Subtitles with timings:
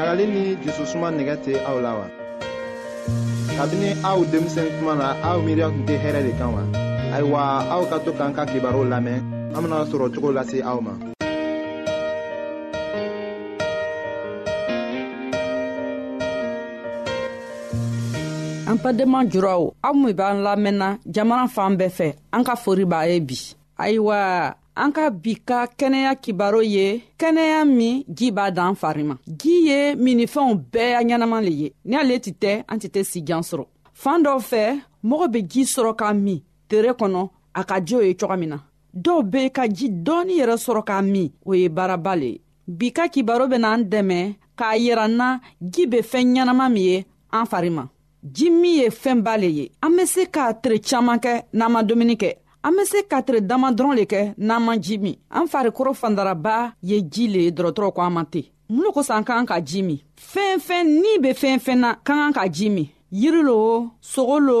[0.00, 2.06] ɲagali ni jususuma nɛgɛ tɛ aw la wa
[3.58, 6.62] kabini aw denmisɛn kuma na aw miiriya tun tɛ hɛrɛ de kan wa
[7.16, 7.40] ayiwa
[7.74, 9.18] aw ka to k'an ka kibaru lamɛn
[9.54, 10.92] an bena sɔrɔ cogo lase aw ma
[18.70, 23.00] an badenma juraw aw min b'an lamɛnna jamana fan bɛɛ fɛ an ka fori b'a
[23.08, 23.36] ye bi
[23.84, 24.18] ayiwa
[24.78, 26.86] an ka bi ka kɛnɛya kibaro ye
[27.20, 31.68] kɛnɛya min ji b'a dan fari ma ji ye minifɛnw bɛɛ ya ɲɛnama le ye
[31.84, 33.64] ni ale tɛ tɛ an tɛ tɛ sijan sɔrɔ
[34.02, 34.62] fan dɔw fɛ
[35.10, 38.58] mɔgɔ be ji sɔrɔ ka min tere kɔnɔ a ka jo ye coga min na
[38.94, 42.90] dɔw be ka ji dɔɔni yɛrɛ sɔrɔ ka min o ye baaraba le ye bi
[42.92, 47.04] ka kibaro bena an dɛmɛ k'a yira n na ji be fɛɛn ɲɛnama min ye
[47.32, 47.88] an fari ma
[48.32, 51.82] ji min ye fɛnba le ye an be se k'a tere caaman kɛ n'an ma
[51.82, 55.46] dumuni kɛ an be se katire dama dɔrɔn le kɛ n'an man ji min an
[55.48, 59.24] farikoro fandaraba ye ji le ye dɔrɔtɔrɔ ko an man ten mun lo kosɔn an
[59.24, 60.00] ka kan ka ji min
[60.32, 64.60] fɛnfɛn ni be fɛnfɛn na ka kan ka ji min yiri lo sogo lo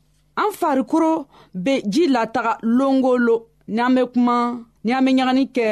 [0.35, 5.69] an farikolo be ji lataga longolo ni an be kuma ni an be ɲagani kɛ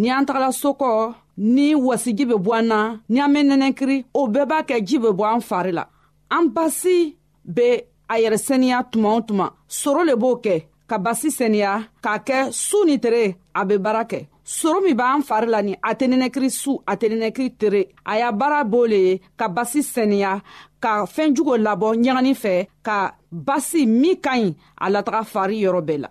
[0.00, 0.90] ni an tagala sokɔ
[1.54, 2.80] ni wasiji be bɔ an na
[3.12, 5.84] ni an be nɛnɛkiri o bɛɛ b'a kɛ ji be bɔ an fari la
[6.30, 7.16] an basi
[7.56, 7.68] be
[8.10, 12.52] a yɛrɛ sɛniya tuma o tuma soro le b'o kɛ ka basi sɛniya k'a kɛ
[12.52, 16.04] suu ni tere a be baara kɛ soro min b'an fari la ni a tɛ
[16.08, 20.40] nɛnɛkiri su a tɛ nɛnɛkiri tere a y'a baara b'o le ye ka basi sɛniya
[20.80, 26.10] ka fɛɛn jugo labɔ ɲagani fɛ ka basi Mikain à la trafari Robela.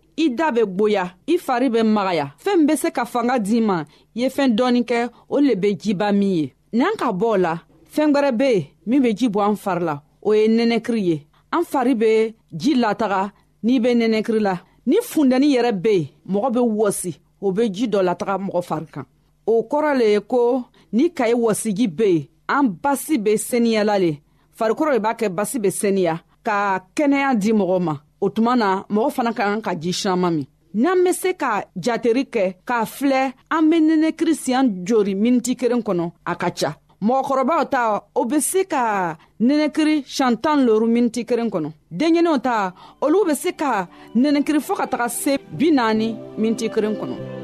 [0.17, 3.59] i da bɛ gboya i fari bɛ magaya fɛɛn min be se ka fanga d'i
[3.67, 3.77] ma
[4.15, 4.99] i ye fɛɛn dɔɔni kɛ
[5.33, 6.45] o le be jiba min ye
[6.77, 7.55] n'an ka bɔ o la
[7.93, 11.27] fɛɛn gwɛrɛ be yen min be ji bɔ an fari la o ye nɛnɛkiri ye
[11.53, 13.31] an fari be ji lataga
[13.63, 17.87] n'i be nɛnɛkiri la ni fundɛni yɛrɛ be yen mɔgɔ be wɔsi o be ji
[17.87, 19.05] dɔ lataga mɔgɔ fari kan
[19.45, 24.17] o kɔrɔ le ye ko ni kayi wɔsiji be yen an basi be seniyala le
[24.59, 28.71] farikolo le b'a kɛ basi be seniya ka kɛnɛya di mɔgɔ ma o tuma na
[28.93, 30.47] mɔgɔ fana ka kan ka ji siranman min
[30.81, 31.51] n'an be se ka
[31.85, 33.21] jateri kɛ k'a filɛ
[33.55, 36.69] an be nɛnɛkiri siyan jori miniti kelen kɔnɔ a ka ca
[37.07, 37.81] mɔgɔkɔrɔbaw ta
[38.19, 41.69] o be se ka nɛnɛkiri siyan tan loru miniti kelen kɔnɔ
[41.99, 42.55] denɲɛninw ta
[43.05, 43.71] olu be se ka
[44.21, 46.07] nɛnɛkiri fɔɔ ka taga se bi naani
[46.37, 47.40] miniti kelen kɔnɔ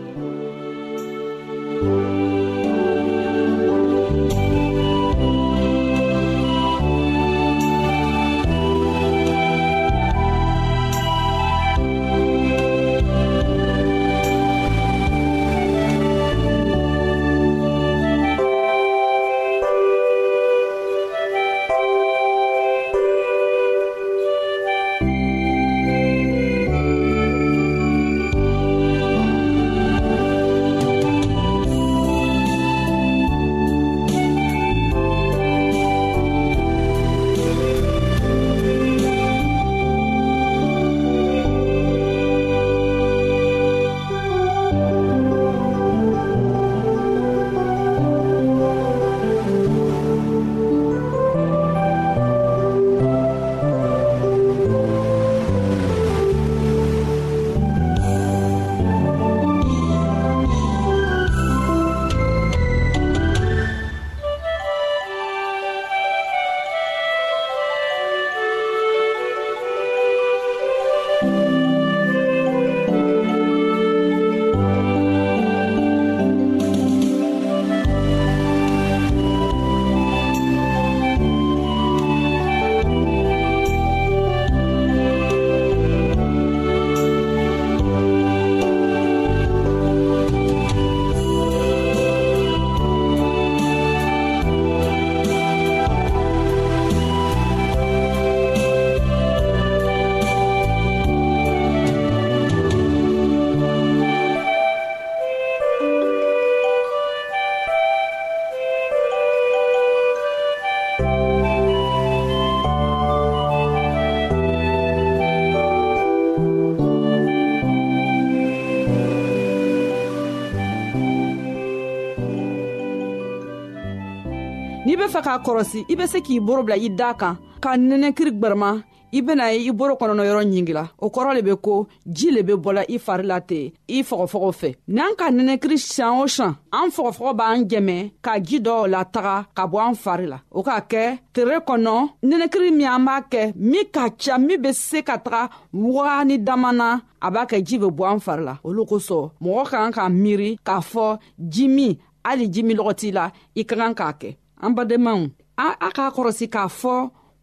[125.08, 128.32] be fɛ k'a kɔrɔsi i be se k'i boro bila i daa kan k'a nɛnɛkiri
[128.42, 128.70] gwɛrɛma
[129.18, 131.76] i bena ye i boro kɔnɔnɔ yɔrɔ ɲingila o kɔrɔ le be ko
[132.16, 136.18] jii le be bɔla i fari la ten i fɔgɔfɔgɔ fɛ n'an ka nɛnɛkiri sian
[136.24, 140.40] o san an fɔgɔfɔgɔ b'an jɛmɛ ka ji dɔw lataga ka bɔ an fari la
[140.52, 141.94] o k'a kɛ tere kɔnɔ
[142.28, 146.72] nɛnɛkiri min an b'a kɛ min ka ca min be se ka taga wagani dama
[146.74, 149.92] na a b'a kɛ jii be bɔ an fari la olu kosɔn mɔgɔ ka kan
[149.98, 151.96] ka miiri k'a fɔ ji min
[152.26, 155.20] hali ji min lɔgɔ t'i la i ka kan k'a kɛ an badenmaw
[155.58, 156.96] a k'a kɔrɔsi k'a fɔ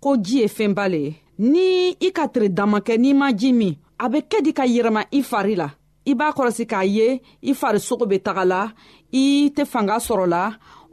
[0.02, 1.10] ko ji ye fɛnba le ye
[1.52, 1.66] ni
[2.06, 5.02] i ka tiri dama kɛ n'i ma ji min a be kɛ di ka yɛlɛma
[5.12, 5.68] i fari la
[6.04, 7.08] i b'a kɔrɔsi k'a ye
[7.42, 8.62] i farisogo be taga la
[9.12, 9.24] i
[9.56, 10.44] tɛ fanga sɔrɔ la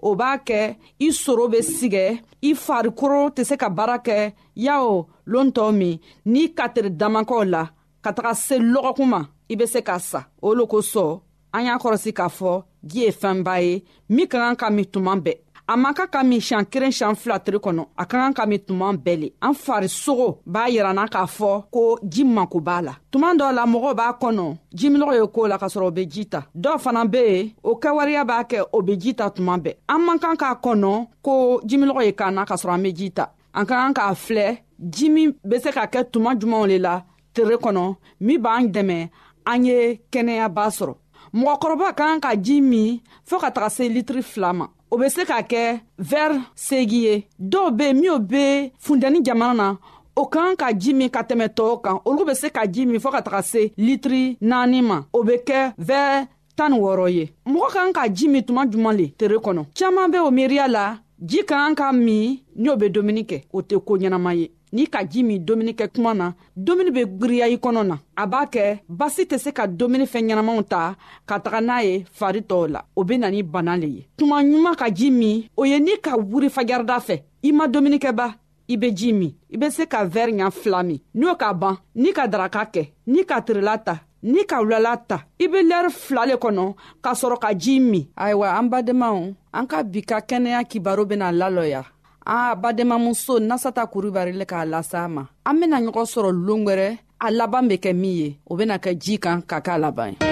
[0.08, 2.06] o b'a kɛ i soro be sigɛ
[2.42, 7.64] i farikolo tɛ se ka baara kɛ yawo loon tɔw min n'i katiri damakɔw la
[8.04, 11.20] ka taga se lɔgɔkun ma i be se ka sa o lo kosɔn
[11.54, 15.16] an y'a kɔrɔsi k'a fɔ ji ye fɛnba ye min ka kan ka min tuma
[15.20, 15.38] bɛɛ
[15.74, 18.44] a man ka ka min siɲan kelen siɲan fila tiri kɔnɔ a ka kan ka
[18.50, 21.82] min tuma bɛɛ le an farisogo b'a yiranna k'a fɔ ko
[22.14, 24.46] ji mako b'a la tuma dɔ la mɔgɔw b'a kɔnɔ
[24.80, 27.76] jiminɔgɔ ye koo la k'a sɔrɔ o be ji ta dɔw fana be yen o
[27.84, 31.62] kɛwariya b'a kɛ o be ji ta tuma bɛɛ an man kan k'a kɔnɔ ko
[31.64, 34.60] jiminɔgɔ ye k'an na k'a sɔrɔ an be ji ta an ka kan k'a filɛ
[34.90, 37.02] ji min be se ka kɛ tuma jumanw le la
[37.34, 39.10] tere kɔnɔ min b'an dɛmɛ
[39.48, 40.96] an ye kɛnɛyaba sɔrɔ
[41.34, 43.00] mɔgɔkɔrɔba ka kan ka ji min
[43.30, 45.66] fɔɔ ka taga se litiri fila ma o be se ka kɛ
[46.10, 47.16] vɛri segi ye
[47.52, 48.44] dɔw be minw be
[48.84, 49.68] fundɛni jamana na
[50.16, 53.00] o kan ka ji min ka tɛmɛ tɔɔw kan olu be se ka ji min
[53.00, 57.26] fɔɔ ka taga se litiri naani ma o be kɛ vɛr tan ni wɔɔrɔ ye
[57.54, 61.00] mɔgɔ kan ka ji min tuma juman le tere kɔnɔ caaman be o miiriya la
[61.26, 64.50] ji ka kan ka min ni o be dumuni kɛ o tɛ koo ɲɛnaman ye
[64.74, 66.28] n'i ka ji min domuni kɛ kuma na
[66.66, 68.66] domuni be gwiriya i kɔnɔ na a b'a kɛ
[69.00, 70.82] basi tɛ se ka domuni fɛn ɲɛnamaw ta
[71.28, 74.38] ka taga n'a ye fari tɔw la o be na ni bana le ye tuma
[74.50, 78.26] ɲuman ka ji min o ye n'i ka wuri fajarida fɛ i ma dumunikɛba
[78.70, 81.76] i be ji min i be se ka vɛri ɲa fila min n'o ka ban
[81.96, 85.90] n'i ka daraka kɛ n'i ka tirila ta n'i ka wulala ta i be lɛri
[85.92, 86.66] fila le kɔnɔ
[87.04, 91.32] k'a sɔrɔ ka jii min ayiwa an badenmaw an ka bi ka kɛnɛya kibaro bena
[91.32, 91.84] lalɔya
[92.26, 96.98] an badenmamuso nasata kuribari le k'a lasa a ma an bena ɲɔgɔn sɔrɔ loon gwɛrɛ
[97.20, 100.28] a laban be kɛ min ye o bena kɛ jii kan ka k'a laban ye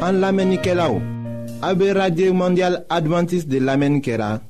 [0.00, 0.94] an lamɛnnikɛlaw
[1.62, 4.40] a be radio mondial advantiste de lamɛnni kɛra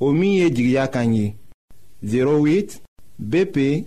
[0.00, 1.34] o min ye jigiya kan ye
[2.02, 2.80] 08
[3.18, 3.86] bp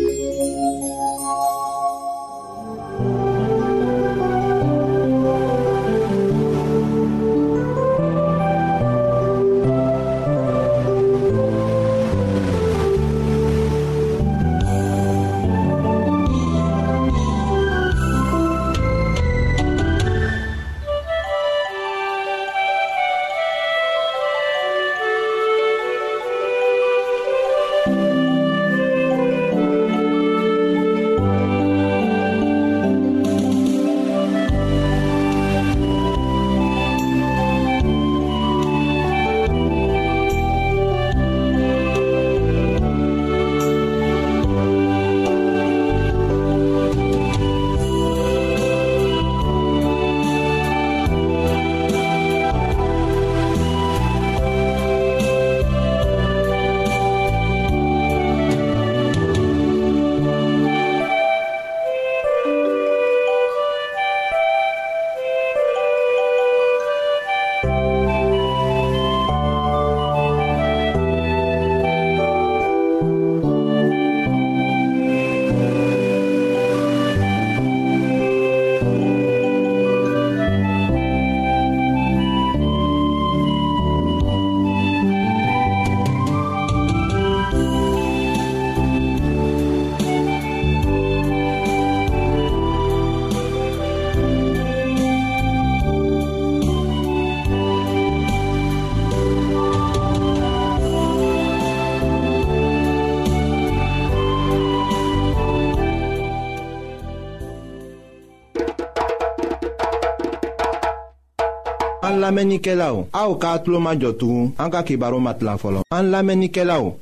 [112.31, 115.83] An lamenike la ou, a ou ka atlo majotou, an ka kibaro mat lan folon.
[115.91, 116.93] An lamenike la ou,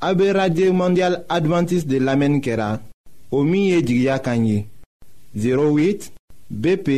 [0.00, 2.78] abe Radye Mondial Adventist de lamenikera,
[3.30, 4.64] o miye djigya kanyi,
[5.36, 6.08] 08
[6.48, 6.88] BP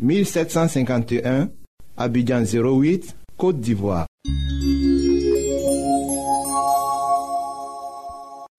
[0.00, 1.50] 1751,
[2.00, 4.06] abidjan 08, Kote d'Ivoire.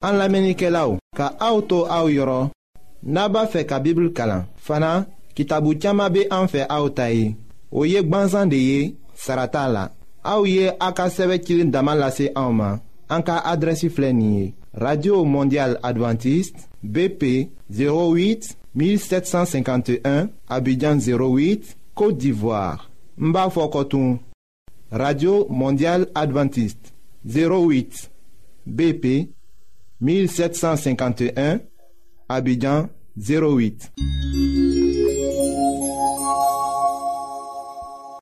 [0.05, 2.53] An lamenike la ou, ka a ou to a ou yoron,
[3.01, 7.31] naba fe ka bibl kalan, fana ki tabu tiyama be an fe a ou tayi.
[7.75, 9.91] Oye ye de sarata la
[10.23, 10.71] aw ye
[14.75, 22.89] radio mondial adventiste bp 08 1751 abidjan 08 côte d'ivoire
[23.19, 23.33] n
[24.91, 26.93] radio mondial adventiste
[27.25, 28.09] 08
[28.69, 29.29] bp
[29.99, 31.59] 1751
[32.29, 32.87] abidjan
[33.17, 33.93] 08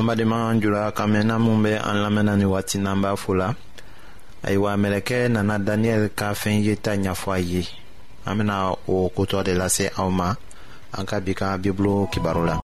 [0.00, 3.16] an badenma an jula ka mɛn na min bɛ an lamɛnna ni waati n'an b'a
[3.22, 3.48] fo la
[4.46, 6.32] ayiwa mɛlɛkɛ nana daniyɛli ka
[6.66, 7.62] ye ta ɲɛfɔ a ye
[8.24, 8.54] an bena
[8.88, 10.34] o kotɔ de lase aw ma
[10.96, 12.58] an ka bi ka bibulu kibaru la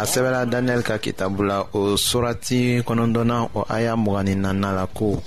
[0.00, 5.22] a sɛbɛla daniyɛli ka kitabu la o surati kɔnɔdɔna o aya mugani nana la ko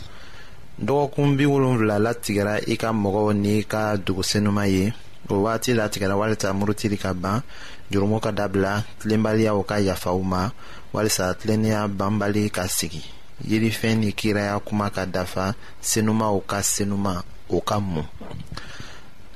[0.82, 4.92] dɔgɔkun bi wolonfila latigɛra i ka mɔgɔw n'i ka dugusenuma ye
[5.30, 7.44] o wagati latigɛra walisa murutili ka ban
[7.92, 10.50] jurumu ka dabila tilenbaliyaw ka yafaw ma
[10.92, 13.04] walisa tilennenya banbali ka sigi
[13.48, 18.06] yelifɛn ni kiraya kuma ka dafa senumaw ka senuma o ka mun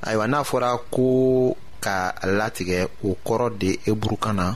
[0.01, 4.55] ayiwa n'a fɔra ko ka latigɛ o kɔrɔ de eburukan na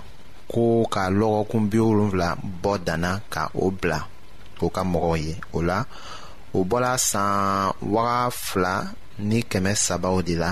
[0.52, 2.30] ko ka lɔgɔkun bi wolonfila
[2.62, 4.00] bɔ danna ka o bila
[4.60, 5.78] o ka mɔgɔw ye o la
[6.58, 8.74] o bɔla san waga fila
[9.28, 10.52] ni kɛmɛ sabaw de la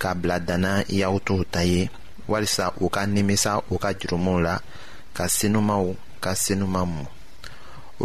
[0.00, 1.80] ka bila danna yaw t'w ta ye
[2.30, 4.54] walisa u ka nimisa u ka jurumuw la
[5.16, 5.84] ka senumaw
[6.22, 7.02] ka senuma mɔ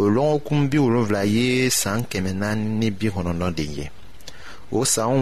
[0.00, 1.46] o lɔgɔkun bi wolonfila ye
[1.80, 3.86] san kɛmɛ naani ni bi kɔnɔntɔn de ye
[4.72, 5.16] o sanw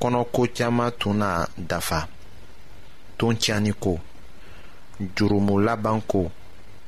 [0.00, 1.28] kɔnɔko caaman tun na
[1.70, 1.98] dafa
[3.18, 3.94] ton tiɲani ko
[5.16, 6.30] jurumu laban ko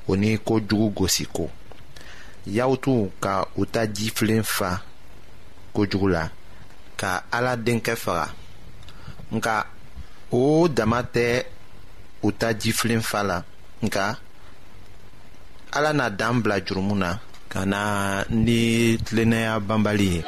[0.09, 1.49] o ni kojugu gosi ko
[2.49, 4.81] y'aw tun ka u ta jifilen fa
[5.73, 6.25] kojugu la
[7.01, 8.27] ka ala denkɛ faga
[9.35, 9.55] nka
[10.41, 11.27] o dama tɛ
[12.27, 13.39] u ta jifilen fa la
[13.85, 14.05] nka
[15.77, 17.11] ala na dan bila jurumu na
[17.53, 17.81] ka na
[18.45, 18.59] ni
[19.05, 20.21] tilennenya banbali ye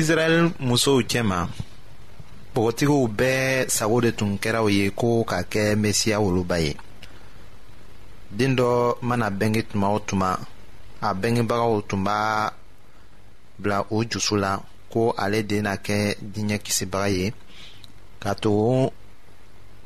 [0.00, 0.36] israɛl
[0.68, 1.38] musow cɛma
[2.54, 3.44] bogotigiw bɛɛ
[3.76, 6.72] sago de tun kɛra u ye ko ka kɛ mesiya woloba ye
[8.36, 8.68] den dɔ
[9.08, 10.30] mana bɛnge tuma o tuma
[11.06, 12.18] a bɛngebagaw tun b'a
[13.62, 14.52] bila o jusu la
[14.92, 15.98] ko ale de na kɛ
[16.32, 17.26] diɲɛ kisibaga ye
[18.22, 18.72] ka tugu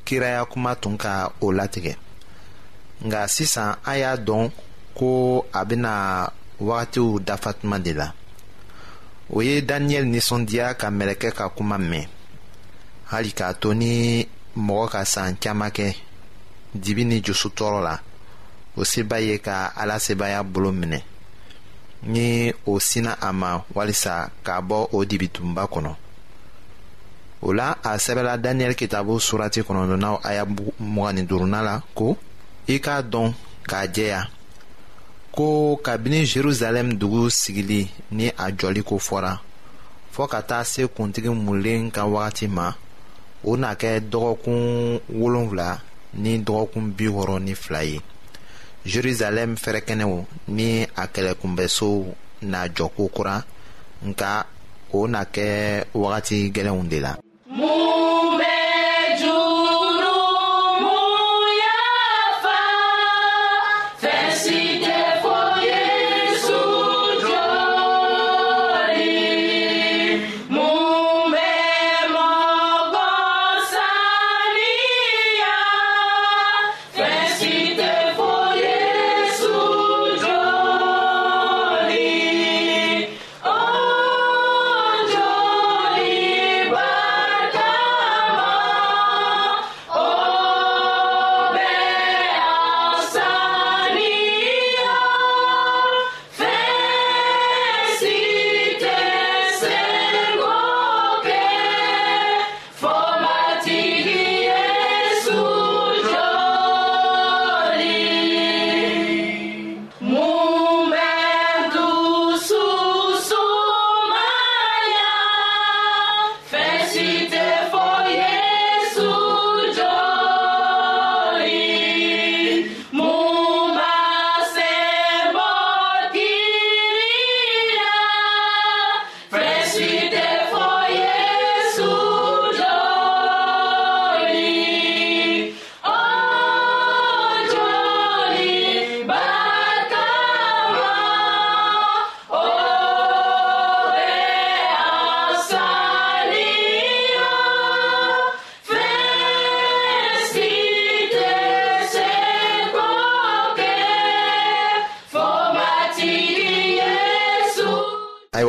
[0.06, 1.12] kiraya kuma tun ka
[1.44, 1.94] o latigɛ
[3.06, 4.44] nka sisan an y'a dɔn
[4.98, 5.08] ko
[5.52, 5.92] a bɛna
[6.66, 8.08] wagatiw dafa tuma de la.
[9.30, 12.06] o ye daniyɛli nisɔndiya ka mɛlɛkɛ ka kuma mɛn
[13.10, 15.94] hali k'a to ni mɔgɔ ka san caaman kɛ
[16.74, 17.98] dibi ni jusu tɔɔrɔ la
[18.76, 21.02] o seba ye ka ala sebaya bolo minɛ
[22.02, 25.96] ni o sina a ma walisa k'a bɔ o dibitunba kɔnɔ
[27.42, 30.44] o la a sɛbɛla daniyɛli kitabu surati kɔnɔdɔnaw aya
[30.78, 32.16] mugani duruna la ko
[32.68, 33.34] i k'a dɔn
[33.66, 34.28] k'a jɛya
[35.34, 39.32] ko kabini jerusalem dugu sigili ni a jɔliko fɔra
[40.14, 42.66] fɔɔ ka taa se kuntigi mulen ka wagati ma
[43.42, 44.62] o na kɛ dɔgɔkun
[45.20, 45.70] wolonfila
[46.22, 47.98] ni dɔgɔkun bi wɔrɔ ni fila ye
[48.92, 50.14] jerusalem fɛrɛkɛnɛw
[50.56, 53.42] ni a kɛlɛkunbɛsow na jɔ kura,
[54.06, 54.44] nka
[54.92, 55.48] o na kɛ
[55.94, 57.12] wagati gwɛlɛnw de la.
[57.50, 58.53] mun bɛ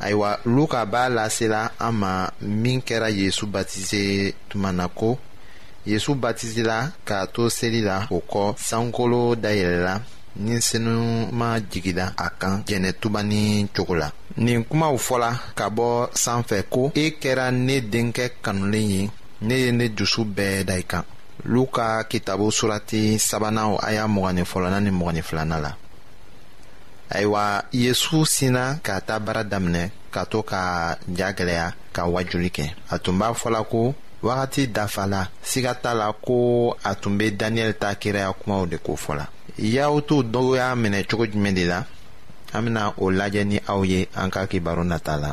[0.00, 5.10] ayiwa luka b'a lasela an ma min kɛra yezu batize tuma na ko
[5.90, 9.94] yezu batizela k'a to seli la o kɔ sankolo dayɛlɛla
[10.44, 13.42] ni senuma jigila a kan jɛnɛtuba ni
[13.76, 14.08] cogo la
[14.44, 15.88] nin kumaw fɔla ka bɔ
[16.22, 19.02] sanfɛ ko e kɛra ne denkɛ kanulen ye
[19.46, 21.04] ne ye ne dusu bɛɛ da i kan
[21.44, 25.72] luka kitabo surati sabanan aya mɔgɔnin fɔlɔna ni mɔgɔnin filana la
[27.10, 32.66] ayiwa yesu sina ka ta baara daminɛ ka to ka ja gwɛlɛya ka wajuli kɛ
[32.90, 37.74] a tun b'a fɔla ko wagati dafala siga t'a la ko a tun be daniyɛli
[37.80, 39.24] ta kiraya kumaw de ko fɔla
[39.58, 41.84] yahutu dɔw y'a minɛ cogo jumɛn de la
[42.52, 45.32] an bena o lajɛ ni aw ye an ka kibaro nata la